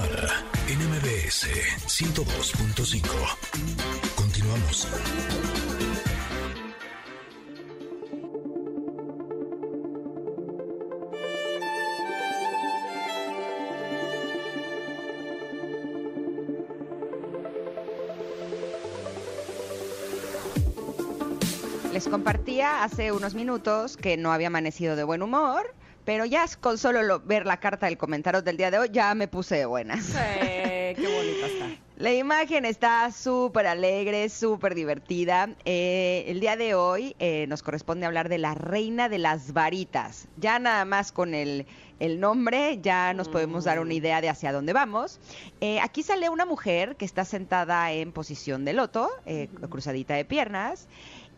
Mara, 0.00 0.32
NMBS 0.66 1.44
102.5. 1.86 3.04
Continuamos. 4.16 4.88
Les 21.92 22.08
compartía 22.08 22.84
hace 22.84 23.12
unos 23.12 23.34
minutos 23.34 23.98
que 23.98 24.16
no 24.16 24.32
había 24.32 24.46
amanecido 24.46 24.96
de 24.96 25.04
buen 25.04 25.20
humor, 25.20 25.74
pero 26.10 26.24
ya 26.24 26.44
con 26.60 26.76
solo 26.76 27.02
lo- 27.02 27.20
ver 27.20 27.46
la 27.46 27.58
carta 27.60 27.86
del 27.86 27.96
comentario 27.96 28.42
del 28.42 28.56
día 28.56 28.72
de 28.72 28.80
hoy 28.80 28.88
ya 28.90 29.14
me 29.14 29.28
puse 29.28 29.54
de 29.54 29.64
buenas. 29.66 30.06
Sí, 30.06 30.12
qué 30.16 30.96
bonita 30.96 31.46
está. 31.46 31.66
La 32.00 32.12
imagen 32.12 32.64
está 32.64 33.12
súper 33.12 33.68
alegre, 33.68 34.28
súper 34.28 34.74
divertida. 34.74 35.50
Eh, 35.64 36.24
el 36.26 36.40
día 36.40 36.56
de 36.56 36.74
hoy 36.74 37.14
eh, 37.20 37.44
nos 37.46 37.62
corresponde 37.62 38.06
hablar 38.06 38.28
de 38.28 38.38
la 38.38 38.54
reina 38.54 39.08
de 39.08 39.18
las 39.18 39.52
varitas. 39.52 40.26
Ya 40.38 40.58
nada 40.58 40.84
más 40.84 41.12
con 41.12 41.32
el, 41.34 41.66
el 42.00 42.18
nombre 42.18 42.80
ya 42.82 43.12
nos 43.14 43.28
podemos 43.28 43.62
dar 43.64 43.78
una 43.78 43.94
idea 43.94 44.20
de 44.20 44.30
hacia 44.30 44.50
dónde 44.50 44.72
vamos. 44.72 45.20
Eh, 45.60 45.78
aquí 45.80 46.02
sale 46.02 46.28
una 46.28 46.44
mujer 46.46 46.96
que 46.96 47.04
está 47.04 47.24
sentada 47.24 47.92
en 47.92 48.10
posición 48.10 48.64
de 48.64 48.72
loto, 48.72 49.08
cruzadita 49.68 50.14
de 50.14 50.24
piernas. 50.24 50.88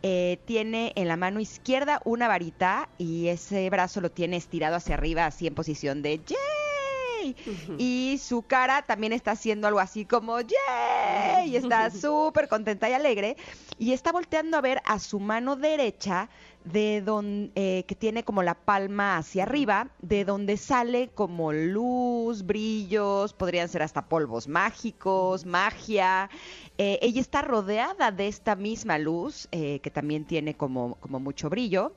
Eh, 0.05 0.37
tiene 0.45 0.91
en 0.97 1.07
la 1.07 1.15
mano 1.15 1.39
izquierda 1.39 2.01
una 2.03 2.27
varita 2.27 2.89
y 2.97 3.29
ese 3.29 3.69
brazo 3.69 4.01
lo 4.01 4.11
tiene 4.11 4.35
estirado 4.35 4.75
hacia 4.75 4.95
arriba, 4.95 5.25
así 5.25 5.47
en 5.47 5.55
posición 5.55 6.01
de 6.01 6.19
¡Yay! 6.19 7.37
Y 7.77 8.19
su 8.21 8.41
cara 8.43 8.81
también 8.81 9.13
está 9.13 9.31
haciendo 9.31 9.65
algo 9.65 9.79
así 9.79 10.05
como 10.05 10.41
¡Yay! 10.41 11.02
Y 11.45 11.55
está 11.55 11.89
súper 11.91 12.47
contenta 12.47 12.89
y 12.89 12.93
alegre. 12.93 13.37
Y 13.77 13.93
está 13.93 14.11
volteando 14.11 14.57
a 14.57 14.61
ver 14.61 14.81
a 14.85 14.99
su 14.99 15.19
mano 15.19 15.55
derecha, 15.55 16.29
de 16.63 17.01
donde, 17.01 17.83
que 17.85 17.95
tiene 17.95 18.23
como 18.23 18.41
la 18.41 18.53
palma 18.53 19.17
hacia 19.17 19.43
arriba, 19.43 19.89
de 20.01 20.23
donde 20.23 20.55
sale 20.55 21.09
como 21.09 21.51
luz, 21.51 22.45
brillos, 22.45 23.33
podrían 23.33 23.67
ser 23.67 23.81
hasta 23.81 24.05
polvos 24.05 24.47
mágicos, 24.47 25.45
magia. 25.45 26.29
Eh, 26.77 26.99
ella 27.01 27.19
está 27.19 27.41
rodeada 27.41 28.11
de 28.11 28.27
esta 28.27 28.55
misma 28.55 28.97
luz, 28.97 29.47
eh, 29.51 29.79
que 29.79 29.91
también 29.91 30.25
tiene 30.25 30.55
como, 30.55 30.95
como 30.95 31.19
mucho 31.19 31.49
brillo. 31.49 31.93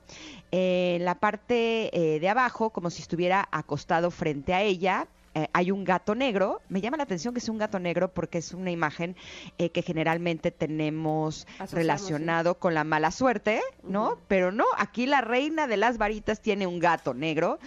Eh, 0.52 0.96
en 0.96 1.04
la 1.04 1.16
parte 1.16 1.90
eh, 1.92 2.20
de 2.20 2.28
abajo, 2.28 2.70
como 2.70 2.90
si 2.90 3.02
estuviera 3.02 3.48
acostado 3.50 4.10
frente 4.10 4.54
a 4.54 4.62
ella, 4.62 5.08
eh, 5.36 5.48
hay 5.52 5.70
un 5.70 5.84
gato 5.84 6.14
negro. 6.14 6.62
Me 6.70 6.80
llama 6.80 6.96
la 6.96 7.02
atención 7.02 7.34
que 7.34 7.40
sea 7.40 7.52
un 7.52 7.58
gato 7.58 7.78
negro 7.78 8.08
porque 8.08 8.38
es 8.38 8.54
una 8.54 8.70
imagen 8.70 9.16
eh, 9.58 9.68
que 9.68 9.82
generalmente 9.82 10.50
tenemos 10.50 11.46
Asociamos, 11.58 11.72
relacionado 11.72 12.54
con 12.54 12.72
la 12.72 12.84
mala 12.84 13.10
suerte, 13.10 13.60
¿no? 13.82 14.18
Pero 14.28 14.50
no, 14.50 14.64
aquí 14.78 15.04
la 15.04 15.20
reina 15.20 15.66
de 15.66 15.76
las 15.76 15.98
varitas 15.98 16.40
tiene 16.40 16.66
un 16.66 16.78
gato 16.78 17.12
negro. 17.12 17.58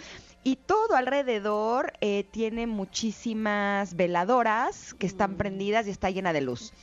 Y 0.43 0.55
todo 0.55 0.95
alrededor 0.95 1.93
eh, 2.01 2.23
tiene 2.31 2.65
muchísimas 2.65 3.93
veladoras 3.93 4.95
que 4.95 5.05
están 5.05 5.35
prendidas 5.35 5.85
y 5.85 5.91
está 5.91 6.09
llena 6.09 6.33
de 6.33 6.41
luz. 6.41 6.73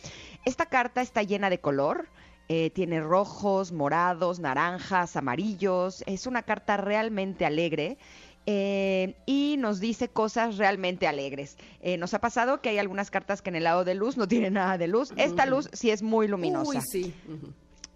Esta 0.44 0.66
carta 0.66 1.00
está 1.02 1.24
llena 1.24 1.50
de 1.50 1.58
color. 1.58 2.06
eh, 2.48 2.70
tiene 2.70 3.00
rojos, 3.00 3.72
morados, 3.72 4.38
naranjas, 4.38 5.16
amarillos. 5.16 6.04
Es 6.06 6.26
una 6.26 6.42
carta 6.42 6.76
realmente 6.76 7.44
alegre. 7.44 7.98
Eh, 8.46 9.16
y 9.26 9.56
nos 9.58 9.80
dice 9.80 10.08
cosas 10.08 10.56
realmente 10.56 11.06
alegres. 11.06 11.58
Eh, 11.82 11.96
nos 11.96 12.14
ha 12.14 12.20
pasado 12.20 12.60
que 12.60 12.68
hay 12.68 12.78
algunas 12.78 13.10
cartas 13.10 13.42
que 13.42 13.50
en 13.50 13.56
el 13.56 13.64
lado 13.64 13.84
de 13.84 13.94
luz 13.94 14.16
no 14.16 14.28
tienen 14.28 14.54
nada 14.54 14.78
de 14.78 14.86
luz. 14.86 15.12
Esta 15.16 15.46
luz 15.46 15.68
sí 15.72 15.90
es 15.90 16.02
muy 16.02 16.28
luminosa 16.28 16.70
Uy, 16.70 16.80
sí. 16.80 17.14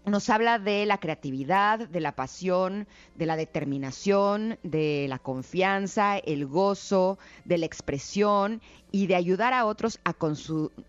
Nos 0.06 0.30
habla 0.30 0.58
de 0.58 0.86
la 0.86 0.98
creatividad, 0.98 1.88
de 1.88 2.00
la 2.00 2.16
pasión, 2.16 2.88
de 3.16 3.26
la 3.26 3.36
determinación, 3.36 4.58
de 4.62 5.06
la 5.08 5.18
confianza, 5.18 6.16
el 6.18 6.46
gozo, 6.46 7.18
de 7.44 7.58
la 7.58 7.66
expresión 7.66 8.62
y 8.90 9.06
de 9.06 9.14
ayudar 9.14 9.52
a 9.52 9.66
otros 9.66 10.00
a, 10.04 10.14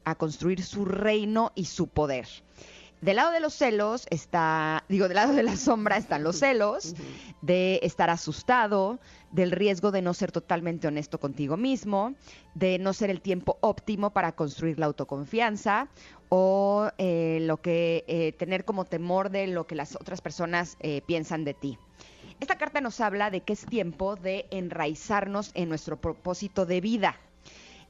a 0.06 0.16
construir 0.16 0.64
su 0.64 0.86
reino 0.86 1.52
y 1.56 1.66
su 1.66 1.88
poder. 1.88 2.28
Del 3.02 3.16
lado 3.16 3.32
de 3.32 3.40
los 3.40 3.56
celos 3.56 4.06
está, 4.12 4.84
digo, 4.88 5.08
del 5.08 5.16
lado 5.16 5.34
de 5.34 5.42
la 5.42 5.58
sombra 5.58 5.98
están 5.98 6.24
los 6.24 6.38
celos, 6.38 6.94
de 7.42 7.80
estar 7.82 8.12
asustado, 8.12 9.00
del 9.32 9.50
riesgo 9.50 9.90
de 9.90 10.04
no 10.04 10.14
ser 10.14 10.32
totalmente 10.32 10.88
honesto 10.88 11.20
contigo 11.20 11.58
mismo, 11.58 12.14
de 12.54 12.78
no 12.78 12.94
ser 12.94 13.10
el 13.10 13.20
tiempo 13.20 13.58
óptimo 13.62 14.12
para 14.12 14.34
construir 14.34 14.78
la 14.78 14.86
autoconfianza 14.86 15.88
o 16.30 16.92
eh, 17.00 17.40
lo 17.42 17.58
que 17.58 18.06
eh, 18.08 18.34
tener 18.34 18.66
como 18.66 18.86
temor 18.86 19.32
de 19.32 19.48
lo 19.48 19.66
que 19.66 19.74
las 19.74 19.96
otras 19.96 20.22
personas 20.22 20.78
eh, 20.80 21.02
piensan 21.08 21.44
de 21.44 21.56
ti. 21.56 21.80
Esta 22.40 22.60
carta 22.60 22.82
nos 22.82 23.02
habla 23.02 23.32
de 23.32 23.42
que 23.42 23.54
es 23.54 23.66
tiempo 23.66 24.16
de 24.16 24.46
enraizarnos 24.52 25.50
en 25.56 25.70
nuestro 25.70 26.00
propósito 26.00 26.68
de 26.68 26.82
vida. 26.82 27.16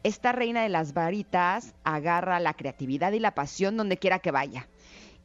Esta 0.04 0.32
reina 0.32 0.64
de 0.64 0.70
las 0.70 0.94
varitas 0.94 1.74
agarra 1.84 2.40
la 2.40 2.54
creatividad 2.54 3.12
y 3.12 3.20
la 3.20 3.36
pasión 3.36 3.76
donde 3.76 3.98
quiera 3.98 4.20
que 4.20 4.32
vaya. 4.32 4.70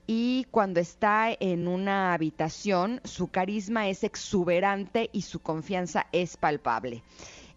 Y 0.07 0.47
cuando 0.51 0.79
está 0.79 1.31
en 1.41 1.67
una 1.67 2.15
habitación, 2.15 3.01
su 3.05 3.29
carisma 3.29 3.89
es 3.89 4.05
exuberante 4.05 5.11
y 5.13 5.23
su 5.23 5.41
confianza 5.41 6.07
es 6.13 6.37
palpable. 6.37 7.03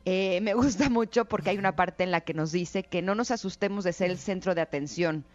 Eh, 0.05 0.41
me 0.41 0.53
gusta 0.55 0.89
mucho 0.89 1.25
porque 1.25 1.51
hay 1.51 1.57
una 1.57 1.75
parte 1.75 2.03
en 2.03 2.11
la 2.11 2.21
que 2.21 2.33
nos 2.33 2.51
dice 2.51 2.83
que 2.83 3.03
no 3.03 3.13
nos 3.13 3.29
asustemos 3.31 3.83
de 3.83 3.93
ser 3.93 4.09
el 4.09 4.17
centro 4.17 4.55
de 4.55 4.61
atención. 4.61 5.25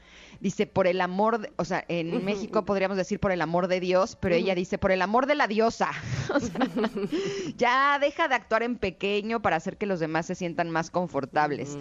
Dice, 0.41 0.67
por 0.67 0.87
el 0.87 1.01
amor, 1.01 1.39
de- 1.39 1.53
o 1.57 1.65
sea, 1.65 1.85
en 1.89 2.25
México 2.25 2.65
podríamos 2.65 2.97
decir 2.97 3.21
por 3.21 3.33
el 3.33 3.41
amor 3.41 3.69
de 3.69 3.81
Dios, 3.81 4.17
pero 4.21 4.35
ella 4.35 4.55
dice, 4.55 4.79
por 4.79 4.93
el 4.93 5.03
amor 5.03 5.27
de 5.27 5.35
la 5.35 5.47
diosa. 5.47 5.91
O 6.35 6.41
sea, 6.41 6.59
ya 7.57 7.99
deja 7.99 8.29
de 8.29 8.35
actuar 8.35 8.63
en 8.63 8.77
pequeño 8.77 9.41
para 9.43 9.57
hacer 9.57 9.77
que 9.77 9.87
los 9.87 10.01
demás 10.01 10.27
se 10.27 10.35
sientan 10.35 10.71
más 10.71 10.91
confortables. 10.91 11.77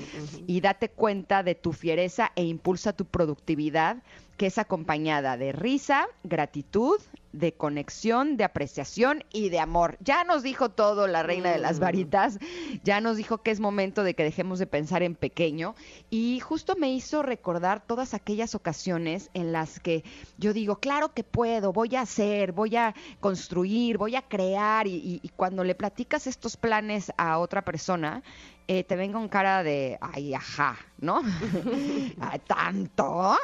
Y 0.47 0.61
date 0.61 0.89
cuenta 0.89 1.43
de 1.43 1.55
tu 1.55 1.73
fiereza 1.73 2.31
e 2.35 2.43
impulsa 2.43 2.93
tu 2.93 3.05
productividad, 3.05 3.97
que 4.37 4.47
es 4.47 4.57
acompañada 4.57 5.37
de 5.37 5.51
risa, 5.51 6.07
gratitud, 6.23 6.99
de 7.33 7.53
conexión, 7.53 8.37
de 8.37 8.43
apreciación 8.43 9.23
y 9.31 9.49
de 9.49 9.59
amor. 9.59 9.97
Ya 10.01 10.23
nos 10.23 10.43
dijo 10.43 10.69
todo 10.69 11.07
la 11.07 11.23
reina 11.23 11.51
de 11.51 11.57
las 11.59 11.79
varitas, 11.79 12.37
ya 12.83 13.01
nos 13.01 13.17
dijo 13.17 13.39
que 13.39 13.49
es 13.51 13.59
momento 13.59 14.03
de 14.03 14.13
que 14.13 14.23
dejemos 14.23 14.59
de 14.59 14.67
pensar 14.67 15.01
en 15.01 15.15
pequeño 15.15 15.73
y 16.11 16.39
justo 16.41 16.75
me 16.75 16.93
hizo 16.93 17.23
recordar 17.23 17.83
todas 17.85 18.13
aquellas 18.13 18.22
ocasiones 18.55 19.29
en 19.33 19.51
las 19.51 19.79
que 19.79 20.03
yo 20.37 20.53
digo, 20.53 20.77
claro 20.77 21.13
que 21.13 21.23
puedo, 21.23 21.73
voy 21.73 21.95
a 21.95 22.01
hacer, 22.01 22.51
voy 22.51 22.75
a 22.75 22.93
construir, 23.19 23.97
voy 23.97 24.15
a 24.15 24.21
crear 24.21 24.87
y, 24.87 24.95
y- 24.95 25.19
y 25.21 25.29
cuando 25.29 25.63
le 25.63 25.75
platicas 25.75 26.27
estos 26.27 26.57
planes 26.57 27.11
a 27.17 27.37
otra 27.39 27.63
persona, 27.63 28.23
eh, 28.67 28.83
te 28.83 28.95
venga 28.95 29.19
con 29.19 29.27
cara 29.27 29.63
de, 29.63 29.97
ay, 30.01 30.33
ajá, 30.33 30.77
¿no? 30.97 31.21
Ay, 32.21 32.39
Tanto, 32.47 33.35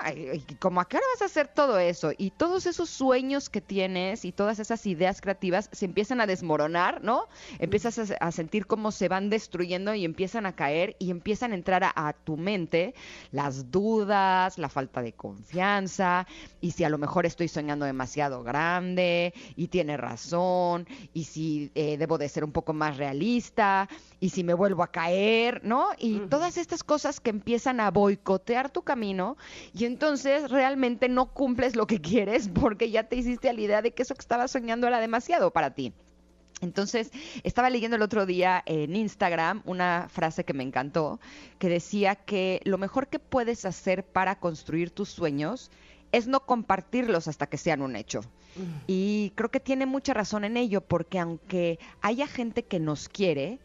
como 0.59 0.79
a 0.79 0.87
qué 0.87 0.97
hora 0.97 1.05
vas 1.13 1.21
a 1.23 1.25
hacer 1.25 1.49
todo 1.49 1.77
eso 1.77 2.11
y 2.17 2.31
todos 2.31 2.65
esos 2.65 2.89
sueños 2.89 3.49
que 3.49 3.59
tienes 3.59 4.23
y 4.23 4.31
todas 4.31 4.59
esas 4.59 4.85
ideas 4.85 5.19
creativas 5.19 5.69
se 5.73 5.85
empiezan 5.85 6.21
a 6.21 6.25
desmoronar, 6.25 7.03
¿no? 7.03 7.25
Empiezas 7.59 7.99
a, 7.99 8.15
a 8.15 8.31
sentir 8.31 8.65
cómo 8.65 8.91
se 8.91 9.09
van 9.09 9.29
destruyendo 9.29 9.93
y 9.93 10.05
empiezan 10.05 10.45
a 10.45 10.55
caer 10.55 10.95
y 10.99 11.11
empiezan 11.11 11.51
a 11.51 11.55
entrar 11.55 11.83
a, 11.83 11.91
a 11.95 12.13
tu 12.13 12.37
mente 12.37 12.93
las 13.31 13.71
dudas, 13.71 14.57
la 14.57 14.69
falta 14.69 15.01
de 15.01 15.11
confianza 15.13 16.27
y 16.61 16.71
si 16.71 16.85
a 16.85 16.89
lo 16.89 16.97
mejor 16.97 17.25
estoy 17.25 17.49
soñando 17.49 17.85
demasiado 17.85 18.43
grande 18.43 19.33
y 19.55 19.67
tiene 19.67 19.97
razón 19.97 20.87
y 21.13 21.25
si 21.25 21.71
eh, 21.75 21.97
debo 21.97 22.17
de 22.17 22.29
ser 22.29 22.43
un 22.45 22.51
poco 22.51 22.73
más 22.73 22.97
realista 22.97 23.89
y 24.19 24.29
si 24.29 24.43
me 24.43 24.53
vuelvo 24.53 24.83
a 24.83 24.91
caer, 24.91 25.08
¿no? 25.63 25.89
Y 25.97 26.19
todas 26.29 26.57
estas 26.57 26.83
cosas 26.83 27.19
que 27.19 27.29
empiezan 27.29 27.79
a 27.79 27.91
boicotear 27.91 28.69
tu 28.69 28.81
camino 28.81 29.37
y 29.73 29.85
entonces 29.85 30.49
realmente 30.49 31.09
no 31.09 31.27
cumples 31.33 31.75
lo 31.75 31.87
que 31.87 32.01
quieres 32.01 32.49
porque 32.49 32.91
ya 32.91 33.03
te 33.03 33.15
hiciste 33.15 33.49
a 33.49 33.53
la 33.53 33.61
idea 33.61 33.81
de 33.81 33.91
que 33.91 34.03
eso 34.03 34.15
que 34.15 34.21
estabas 34.21 34.51
soñando 34.51 34.87
era 34.87 34.99
demasiado 34.99 35.51
para 35.51 35.73
ti. 35.73 35.93
Entonces, 36.61 37.11
estaba 37.43 37.69
leyendo 37.69 37.95
el 37.95 38.01
otro 38.01 38.25
día 38.25 38.61
en 38.65 38.93
Instagram 38.93 39.61
una 39.65 40.07
frase 40.09 40.43
que 40.43 40.53
me 40.53 40.63
encantó, 40.63 41.21
que 41.57 41.69
decía 41.69 42.15
que 42.15 42.59
lo 42.65 42.77
mejor 42.77 43.07
que 43.07 43.19
puedes 43.19 43.63
hacer 43.63 44.03
para 44.03 44.39
construir 44.39 44.91
tus 44.91 45.07
sueños 45.07 45.71
es 46.11 46.27
no 46.27 46.45
compartirlos 46.45 47.29
hasta 47.29 47.47
que 47.47 47.57
sean 47.57 47.81
un 47.81 47.95
hecho. 47.95 48.21
Y 48.87 49.31
creo 49.35 49.49
que 49.51 49.61
tiene 49.61 49.85
mucha 49.85 50.13
razón 50.13 50.43
en 50.43 50.57
ello, 50.57 50.81
porque 50.81 51.19
aunque 51.19 51.79
haya 52.01 52.27
gente 52.27 52.63
que 52.63 52.79
nos 52.79 53.07
quiere, 53.07 53.59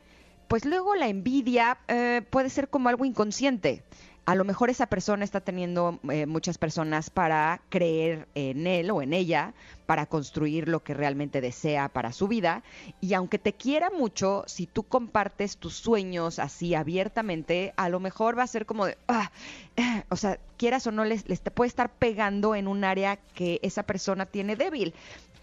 pues 0.54 0.66
luego 0.66 0.94
la 0.94 1.08
envidia 1.08 1.78
eh, 1.88 2.22
puede 2.30 2.48
ser 2.48 2.68
como 2.68 2.88
algo 2.88 3.04
inconsciente. 3.04 3.82
A 4.24 4.36
lo 4.36 4.44
mejor 4.44 4.70
esa 4.70 4.86
persona 4.86 5.24
está 5.24 5.40
teniendo 5.40 5.98
eh, 6.08 6.26
muchas 6.26 6.58
personas 6.58 7.10
para 7.10 7.60
creer 7.70 8.28
en 8.36 8.68
él 8.68 8.92
o 8.92 9.02
en 9.02 9.14
ella, 9.14 9.52
para 9.86 10.06
construir 10.06 10.68
lo 10.68 10.82
que 10.82 10.94
realmente 10.94 11.40
desea 11.40 11.88
para 11.88 12.12
su 12.12 12.28
vida. 12.28 12.62
Y 13.00 13.14
aunque 13.14 13.38
te 13.38 13.52
quiera 13.52 13.90
mucho, 13.90 14.44
si 14.46 14.66
tú 14.66 14.84
compartes 14.84 15.56
tus 15.56 15.74
sueños 15.74 16.38
así 16.38 16.74
abiertamente, 16.74 17.74
a 17.76 17.88
lo 17.88 18.00
mejor 18.00 18.38
va 18.38 18.42
a 18.42 18.48
ser 18.48 18.66
como 18.66 18.86
de, 18.86 18.96
ah, 19.08 19.30
eh", 19.76 20.04
o 20.08 20.16
sea, 20.16 20.38
quieras 20.56 20.86
o 20.86 20.92
no, 20.92 21.04
les, 21.04 21.24
puede 21.54 21.68
estar 21.68 21.90
pegando 21.92 22.54
en 22.54 22.68
un 22.68 22.84
área 22.84 23.16
que 23.16 23.60
esa 23.62 23.82
persona 23.82 24.26
tiene 24.26 24.56
débil 24.56 24.94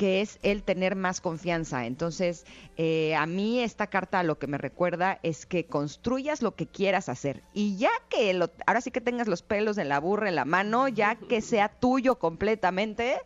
que 0.02 0.22
es 0.22 0.40
el 0.42 0.64
tener 0.64 0.96
más 0.96 1.22
confianza. 1.22 1.86
Entonces, 1.86 2.46
eh, 2.76 3.14
a 3.14 3.28
mí 3.28 3.60
esta 3.60 3.86
carta 3.86 4.24
lo 4.24 4.40
que 4.40 4.48
me 4.48 4.58
recuerda 4.58 5.20
es 5.22 5.46
que 5.46 5.66
construyas 5.68 6.42
lo 6.42 6.56
que 6.56 6.66
quieras 6.66 7.08
hacer. 7.08 7.44
Y 7.54 7.78
ya 7.78 7.92
que 8.10 8.34
lo, 8.34 8.50
ahora 8.66 8.82
sí 8.82 8.90
que 8.90 9.00
tengas 9.00 9.28
los 9.28 9.44
pelos 9.44 9.78
en 9.78 9.90
la 9.90 10.00
burra 10.00 10.28
en 10.28 10.36
la 10.36 10.46
mano, 10.46 10.88
ya 10.88 11.14
que 11.14 11.42
sea 11.42 11.70
tuyo 11.70 12.18
completamente, 12.18 13.20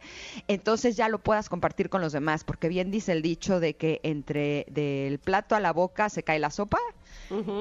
entonces 0.50 0.98
ya 0.98 1.05
lo 1.10 1.20
puedas 1.20 1.50
compartir 1.50 1.90
con 1.90 2.02
los 2.02 2.14
demás. 2.14 2.44
Porque 2.44 2.70
bien 2.70 2.92
dice 2.92 3.12
el 3.12 3.22
dicho 3.22 3.60
de 3.60 3.76
que 3.76 4.00
entre 4.04 4.66
del 4.70 5.20
plato 5.20 5.56
a 5.56 5.60
la 5.60 5.74
boca 5.74 6.10
se 6.10 6.24
cae 6.24 6.40
la 6.40 6.50
sopa. 6.50 6.80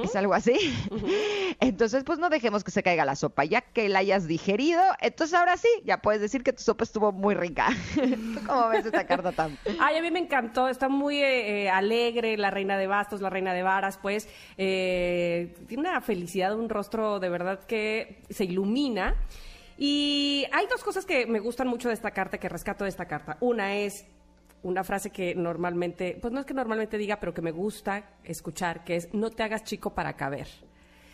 Es 0.02 0.14
algo 0.14 0.34
así. 0.34 0.54
Entonces, 1.60 2.04
pues 2.04 2.18
no 2.18 2.28
dejemos 2.28 2.64
que 2.64 2.70
se 2.70 2.82
caiga 2.82 3.04
la 3.04 3.16
sopa. 3.16 3.44
Ya 3.44 3.62
que 3.62 3.88
la 3.88 4.00
hayas 4.00 4.26
digerido, 4.26 4.82
entonces 5.00 5.34
ahora 5.34 5.56
sí, 5.56 5.68
ya 5.84 5.98
puedes 5.98 6.20
decir 6.20 6.42
que 6.42 6.52
tu 6.52 6.62
sopa 6.62 6.84
estuvo 6.84 7.12
muy 7.12 7.34
rica. 7.34 7.68
cómo 8.46 8.68
ves 8.68 8.86
esta 8.86 9.06
carta 9.06 9.32
tan? 9.32 9.58
Ay, 9.80 9.96
a 9.96 10.02
mí 10.02 10.10
me 10.10 10.18
encantó. 10.18 10.68
Está 10.68 10.88
muy 10.88 11.18
eh, 11.18 11.64
eh, 11.64 11.70
alegre 11.70 12.36
la 12.36 12.50
reina 12.50 12.76
de 12.76 12.86
bastos, 12.86 13.20
la 13.20 13.30
reina 13.30 13.54
de 13.54 13.62
varas, 13.62 13.98
pues. 13.98 14.28
Eh, 14.58 15.54
tiene 15.66 15.88
una 15.88 16.00
felicidad, 16.00 16.58
un 16.58 16.68
rostro 16.68 17.20
de 17.20 17.28
verdad 17.28 17.64
que 17.64 18.22
se 18.28 18.44
ilumina. 18.44 19.16
Y 19.76 20.46
hay 20.52 20.66
dos 20.66 20.84
cosas 20.84 21.04
que 21.04 21.26
me 21.26 21.40
gustan 21.40 21.68
mucho 21.68 21.88
de 21.88 21.94
esta 21.94 22.10
carta, 22.10 22.38
que 22.38 22.48
rescato 22.48 22.84
de 22.84 22.90
esta 22.90 23.06
carta. 23.06 23.36
Una 23.40 23.74
es 23.74 24.06
una 24.62 24.82
frase 24.82 25.10
que 25.10 25.34
normalmente, 25.34 26.18
pues 26.20 26.32
no 26.32 26.40
es 26.40 26.46
que 26.46 26.54
normalmente 26.54 26.96
diga, 26.96 27.20
pero 27.20 27.34
que 27.34 27.42
me 27.42 27.52
gusta 27.52 28.16
escuchar, 28.24 28.82
que 28.82 28.96
es 28.96 29.12
no 29.12 29.30
te 29.30 29.42
hagas 29.42 29.62
chico 29.64 29.94
para 29.94 30.14
caber. 30.14 30.48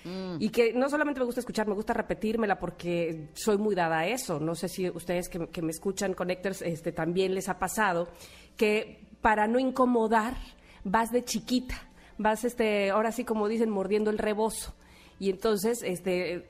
Mm. 0.05 0.37
Y 0.39 0.51
que 0.51 0.73
no 0.73 0.89
solamente 0.89 1.21
me 1.21 1.27
gusta 1.27 1.41
escuchar, 1.41 1.67
me 1.67 1.75
gusta 1.75 1.93
repetírmela 1.93 2.59
porque 2.59 3.29
soy 3.35 3.59
muy 3.59 3.75
dada 3.75 3.99
a 3.99 4.07
eso. 4.07 4.39
No 4.39 4.55
sé 4.55 4.69
si 4.69 4.89
ustedes 4.89 5.29
que, 5.29 5.63
me 5.63 5.71
escuchan, 5.71 6.15
Connectors, 6.15 6.63
este, 6.63 6.93
también 6.93 7.35
les 7.35 7.49
ha 7.49 7.59
pasado 7.59 8.09
que 8.57 9.09
para 9.21 9.47
no 9.47 9.59
incomodar 9.59 10.37
vas 10.85 11.11
de 11.11 11.25
chiquita, 11.25 11.75
vas, 12.19 12.45
este, 12.45 12.91
ahora 12.91 13.13
sí 13.13 13.25
como 13.25 13.49
dicen, 13.49 13.69
mordiendo 13.69 14.11
el 14.11 14.19
rebozo. 14.19 14.75
Y 15.19 15.29
entonces, 15.29 15.83
este, 15.83 16.47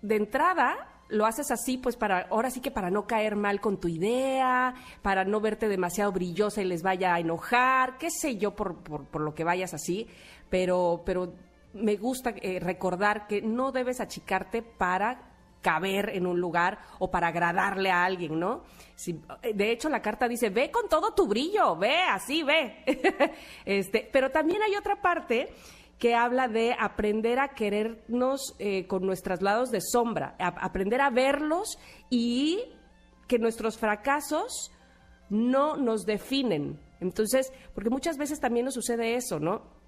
de 0.00 0.16
entrada, 0.16 0.99
lo 1.10 1.26
haces 1.26 1.50
así, 1.50 1.76
pues 1.78 1.96
para, 1.96 2.26
ahora 2.30 2.50
sí 2.50 2.60
que 2.60 2.70
para 2.70 2.90
no 2.90 3.06
caer 3.06 3.36
mal 3.36 3.60
con 3.60 3.78
tu 3.78 3.88
idea, 3.88 4.74
para 5.02 5.24
no 5.24 5.40
verte 5.40 5.68
demasiado 5.68 6.12
brillosa 6.12 6.62
y 6.62 6.64
les 6.64 6.82
vaya 6.82 7.14
a 7.14 7.20
enojar, 7.20 7.98
qué 7.98 8.10
sé 8.10 8.36
yo 8.36 8.54
por, 8.54 8.76
por, 8.78 9.20
lo 9.20 9.34
que 9.34 9.44
vayas 9.44 9.74
así, 9.74 10.06
pero, 10.48 11.02
pero 11.04 11.32
me 11.74 11.96
gusta 11.96 12.34
eh, 12.40 12.60
recordar 12.60 13.26
que 13.26 13.42
no 13.42 13.72
debes 13.72 14.00
achicarte 14.00 14.62
para 14.62 15.30
caber 15.60 16.10
en 16.14 16.26
un 16.26 16.40
lugar 16.40 16.78
o 16.98 17.10
para 17.10 17.28
agradarle 17.28 17.90
a 17.90 18.04
alguien, 18.04 18.38
¿no? 18.38 18.62
Si, 18.94 19.20
de 19.54 19.70
hecho, 19.70 19.88
la 19.88 20.00
carta 20.00 20.26
dice, 20.26 20.50
ve 20.50 20.70
con 20.70 20.88
todo 20.88 21.12
tu 21.12 21.26
brillo, 21.26 21.76
ve, 21.76 22.02
así, 22.02 22.42
ve. 22.42 22.82
este, 23.64 24.08
pero 24.10 24.30
también 24.30 24.62
hay 24.62 24.74
otra 24.76 25.00
parte 25.00 25.48
que 26.00 26.14
habla 26.14 26.48
de 26.48 26.74
aprender 26.76 27.38
a 27.38 27.48
querernos 27.48 28.56
eh, 28.58 28.86
con 28.86 29.04
nuestros 29.04 29.42
lados 29.42 29.70
de 29.70 29.82
sombra, 29.82 30.34
aprender 30.38 31.02
a 31.02 31.10
verlos 31.10 31.78
y 32.08 32.58
que 33.28 33.38
nuestros 33.38 33.76
fracasos 33.78 34.72
no 35.28 35.76
nos 35.76 36.06
definen. 36.06 36.80
Entonces, 37.00 37.52
porque 37.74 37.90
muchas 37.90 38.16
veces 38.16 38.40
también 38.40 38.64
nos 38.64 38.74
sucede 38.74 39.14
eso, 39.14 39.38
¿no? 39.38 39.78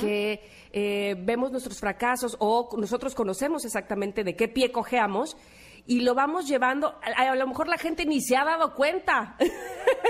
que 0.00 0.40
eh, 0.72 1.16
vemos 1.18 1.50
nuestros 1.52 1.78
fracasos 1.78 2.34
o 2.40 2.70
nosotros 2.78 3.14
conocemos 3.14 3.62
exactamente 3.66 4.24
de 4.24 4.34
qué 4.34 4.48
pie 4.48 4.72
cojeamos 4.72 5.36
y 5.86 6.00
lo 6.00 6.14
vamos 6.14 6.48
llevando, 6.48 6.98
a, 7.02 7.34
lo 7.36 7.46
mejor 7.46 7.68
la 7.68 7.78
gente 7.78 8.06
ni 8.06 8.20
se 8.20 8.36
ha 8.36 8.44
dado 8.44 8.74
cuenta, 8.74 9.36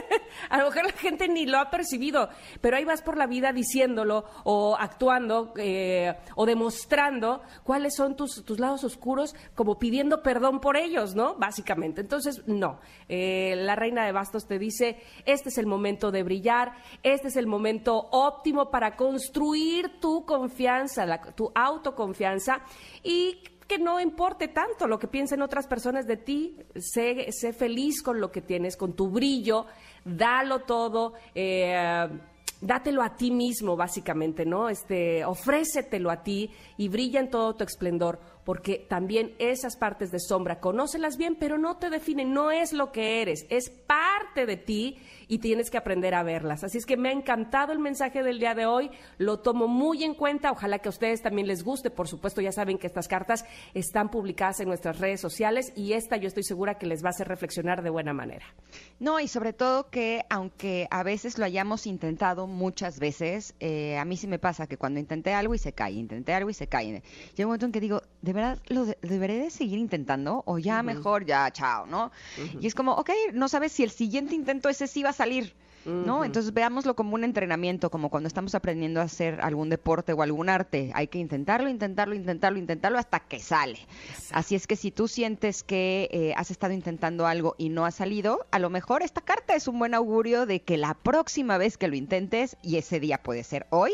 a 0.50 0.58
lo 0.58 0.66
mejor 0.66 0.86
la 0.86 0.92
gente 0.92 1.28
ni 1.28 1.46
lo 1.46 1.58
ha 1.58 1.70
percibido, 1.70 2.28
pero 2.60 2.76
ahí 2.76 2.84
vas 2.84 3.02
por 3.02 3.16
la 3.16 3.26
vida 3.26 3.52
diciéndolo 3.52 4.24
o 4.44 4.76
actuando 4.78 5.52
eh, 5.56 6.14
o 6.34 6.46
demostrando 6.46 7.42
cuáles 7.64 7.94
son 7.94 8.16
tus, 8.16 8.44
tus, 8.44 8.58
lados 8.58 8.84
oscuros, 8.84 9.34
como 9.54 9.78
pidiendo 9.78 10.22
perdón 10.22 10.60
por 10.60 10.76
ellos, 10.76 11.14
¿no? 11.14 11.34
Básicamente. 11.34 12.00
Entonces, 12.00 12.42
no, 12.46 12.80
eh, 13.08 13.54
la 13.56 13.76
reina 13.76 14.04
de 14.04 14.12
bastos 14.12 14.46
te 14.46 14.58
dice, 14.58 15.00
este 15.24 15.48
es 15.50 15.58
el 15.58 15.66
momento 15.66 16.10
de 16.10 16.22
brillar, 16.22 16.72
este 17.02 17.28
es 17.28 17.36
el 17.36 17.46
momento 17.46 18.08
óptimo 18.10 18.70
para 18.70 18.96
construir 18.96 20.00
tu 20.00 20.24
confianza, 20.24 21.06
tu 21.34 21.50
autoconfianza 21.54 22.60
y 23.02 23.42
que 23.66 23.78
no 23.78 24.00
importe 24.00 24.48
tanto 24.48 24.86
lo 24.86 24.98
que 24.98 25.08
piensen 25.08 25.42
otras 25.42 25.66
personas 25.66 26.06
de 26.06 26.16
ti, 26.16 26.56
sé, 26.76 27.30
sé 27.32 27.52
feliz 27.52 28.02
con 28.02 28.20
lo 28.20 28.30
que 28.30 28.40
tienes, 28.40 28.76
con 28.76 28.94
tu 28.94 29.08
brillo, 29.08 29.66
dalo 30.04 30.60
todo, 30.60 31.14
eh, 31.34 32.08
dátelo 32.60 33.02
a 33.02 33.16
ti 33.16 33.30
mismo, 33.30 33.76
básicamente, 33.76 34.46
¿no? 34.46 34.68
Este, 34.68 35.24
ofrécetelo 35.24 36.10
a 36.10 36.22
ti 36.22 36.50
y 36.76 36.88
brilla 36.88 37.20
en 37.20 37.30
todo 37.30 37.54
tu 37.54 37.64
esplendor, 37.64 38.18
porque 38.44 38.86
también 38.88 39.34
esas 39.38 39.76
partes 39.76 40.10
de 40.10 40.20
sombra, 40.20 40.60
conócelas 40.60 41.16
bien, 41.16 41.36
pero 41.36 41.58
no 41.58 41.78
te 41.78 41.90
definen, 41.90 42.32
no 42.32 42.50
es 42.50 42.72
lo 42.72 42.92
que 42.92 43.20
eres, 43.20 43.44
es 43.50 43.70
parte 43.70 44.46
de 44.46 44.56
ti 44.56 44.98
y 45.28 45.38
tienes 45.38 45.70
que 45.70 45.78
aprender 45.78 46.14
a 46.14 46.22
verlas. 46.22 46.62
Así 46.62 46.78
es 46.78 46.86
que 46.86 46.96
me 46.96 47.08
ha 47.08 47.12
encantado 47.12 47.72
el 47.72 47.80
mensaje 47.80 48.22
del 48.22 48.38
día 48.38 48.54
de 48.54 48.66
hoy, 48.66 48.90
lo 49.18 49.40
tomo 49.40 49.66
muy 49.66 50.04
en 50.04 50.14
cuenta, 50.14 50.52
ojalá 50.52 50.78
que 50.78 50.88
a 50.88 50.90
ustedes 50.90 51.22
también 51.22 51.48
les 51.48 51.64
guste, 51.64 51.90
por 51.90 52.06
supuesto 52.06 52.40
ya 52.40 52.52
saben 52.52 52.78
que 52.78 52.86
estas 52.86 53.08
cartas 53.08 53.44
están 53.74 54.10
publicadas 54.10 54.60
en 54.60 54.68
nuestras 54.68 55.00
redes 55.00 55.20
sociales 55.20 55.72
y 55.74 55.94
esta 55.94 56.16
yo 56.16 56.28
estoy 56.28 56.44
segura 56.44 56.78
que 56.78 56.86
les 56.86 57.02
va 57.02 57.08
a 57.08 57.10
hacer 57.10 57.26
reflexionar 57.28 57.82
de 57.82 57.90
buena 57.90 58.12
manera. 58.12 58.46
No, 59.00 59.18
y 59.18 59.28
sobre 59.28 59.52
todo 59.52 59.90
que 59.90 60.22
aunque 60.30 60.86
a 60.90 61.02
veces 61.02 61.36
lo 61.38 61.44
hayamos 61.44 61.86
intentado 61.86 62.45
muchas 62.46 62.98
veces, 62.98 63.54
eh, 63.60 63.98
a 63.98 64.04
mí 64.04 64.16
sí 64.16 64.26
me 64.26 64.38
pasa 64.38 64.66
que 64.66 64.76
cuando 64.76 65.00
intenté 65.00 65.34
algo 65.34 65.54
y 65.54 65.58
se 65.58 65.72
cae, 65.72 65.92
intenté 65.92 66.34
algo 66.34 66.50
y 66.50 66.54
se 66.54 66.66
cae. 66.66 66.86
Llega 66.86 67.02
un 67.38 67.46
momento 67.46 67.66
en 67.66 67.72
que 67.72 67.80
digo, 67.80 68.02
¿de 68.22 68.32
verdad 68.32 68.58
lo 68.68 68.86
deberé 69.02 69.38
de 69.38 69.50
seguir 69.50 69.78
intentando? 69.78 70.42
O 70.46 70.58
ya 70.58 70.82
mejor, 70.82 71.26
ya, 71.26 71.50
chao, 71.50 71.86
¿no? 71.86 72.10
Y 72.60 72.66
es 72.66 72.74
como, 72.74 72.92
ok, 72.92 73.10
no 73.32 73.48
sabes 73.48 73.72
si 73.72 73.82
el 73.82 73.90
siguiente 73.90 74.34
intento 74.34 74.68
ese 74.68 74.86
sí 74.86 75.02
va 75.02 75.10
a 75.10 75.14
salir. 75.14 75.54
¿No? 75.86 76.24
Entonces 76.24 76.52
veámoslo 76.52 76.96
como 76.96 77.14
un 77.14 77.24
entrenamiento, 77.24 77.90
como 77.90 78.10
cuando 78.10 78.26
estamos 78.26 78.54
aprendiendo 78.54 79.00
a 79.00 79.04
hacer 79.04 79.40
algún 79.40 79.68
deporte 79.68 80.12
o 80.12 80.22
algún 80.22 80.48
arte. 80.48 80.90
Hay 80.94 81.06
que 81.06 81.18
intentarlo, 81.18 81.68
intentarlo, 81.68 82.14
intentarlo, 82.14 82.58
intentarlo 82.58 82.98
hasta 82.98 83.20
que 83.20 83.38
sale. 83.38 83.78
Así 84.32 84.54
es 84.54 84.66
que 84.66 84.76
si 84.76 84.90
tú 84.90 85.08
sientes 85.08 85.62
que 85.62 86.08
eh, 86.10 86.34
has 86.36 86.50
estado 86.50 86.72
intentando 86.72 87.26
algo 87.26 87.54
y 87.58 87.68
no 87.68 87.86
ha 87.86 87.90
salido, 87.90 88.46
a 88.50 88.58
lo 88.58 88.70
mejor 88.70 89.02
esta 89.02 89.20
carta 89.20 89.54
es 89.54 89.68
un 89.68 89.78
buen 89.78 89.94
augurio 89.94 90.46
de 90.46 90.60
que 90.60 90.76
la 90.76 90.94
próxima 90.94 91.58
vez 91.58 91.78
que 91.78 91.88
lo 91.88 91.94
intentes, 91.94 92.56
y 92.62 92.76
ese 92.76 92.98
día 92.98 93.22
puede 93.22 93.44
ser 93.44 93.66
hoy, 93.70 93.92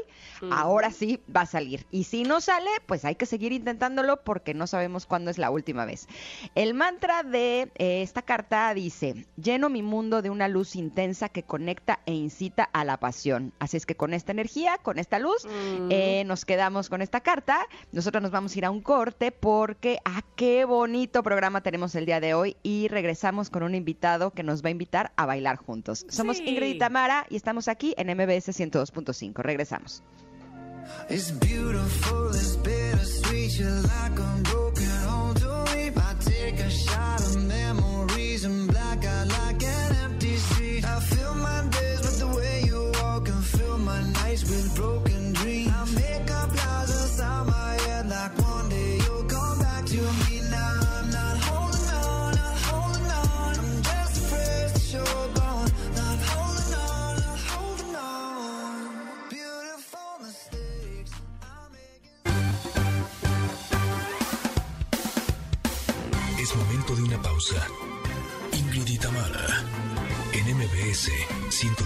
ahora 0.50 0.90
sí 0.90 1.20
va 1.34 1.42
a 1.42 1.46
salir. 1.46 1.86
Y 1.90 2.04
si 2.04 2.22
no 2.24 2.40
sale, 2.40 2.70
pues 2.86 3.04
hay 3.04 3.16
que 3.16 3.26
seguir 3.26 3.52
intentándolo 3.52 4.22
porque 4.24 4.54
no 4.54 4.66
sabemos 4.66 5.06
cuándo 5.06 5.30
es 5.30 5.38
la 5.38 5.50
última 5.50 5.84
vez. 5.84 6.08
El 6.54 6.74
mantra 6.74 7.22
de 7.22 7.70
eh, 7.76 8.02
esta 8.02 8.22
carta 8.22 8.72
dice, 8.74 9.26
lleno 9.36 9.68
mi 9.68 9.82
mundo 9.82 10.22
de 10.22 10.30
una 10.30 10.48
luz 10.48 10.76
intensa 10.76 11.28
que 11.28 11.42
conecta 11.42 11.81
e 12.06 12.14
incita 12.14 12.64
a 12.64 12.84
la 12.84 12.98
pasión. 12.98 13.52
Así 13.58 13.76
es 13.76 13.86
que 13.86 13.94
con 13.94 14.14
esta 14.14 14.32
energía, 14.32 14.78
con 14.82 14.98
esta 14.98 15.18
luz, 15.18 15.44
mm. 15.44 15.88
eh, 15.90 16.24
nos 16.26 16.44
quedamos 16.44 16.88
con 16.88 17.02
esta 17.02 17.20
carta. 17.20 17.66
Nosotros 17.92 18.22
nos 18.22 18.30
vamos 18.30 18.54
a 18.54 18.58
ir 18.58 18.64
a 18.64 18.70
un 18.70 18.80
corte 18.80 19.32
porque 19.32 19.98
ah, 20.04 20.22
qué 20.36 20.64
bonito 20.64 21.22
programa 21.22 21.62
tenemos 21.62 21.94
el 21.94 22.06
día 22.06 22.20
de 22.20 22.34
hoy 22.34 22.56
y 22.62 22.88
regresamos 22.88 23.50
con 23.50 23.62
un 23.62 23.74
invitado 23.74 24.30
que 24.30 24.42
nos 24.42 24.64
va 24.64 24.68
a 24.68 24.70
invitar 24.70 25.12
a 25.16 25.26
bailar 25.26 25.56
juntos. 25.56 26.06
Somos 26.08 26.38
sí. 26.38 26.44
Ingrid 26.48 26.74
y 26.74 26.78
Tamara 26.78 27.26
y 27.28 27.36
estamos 27.36 27.68
aquí 27.68 27.94
en 27.96 28.08
MBS 28.08 28.48
102.5. 28.48 29.42
Regresamos. 29.42 30.02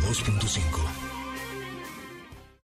92.5. 0.07 0.86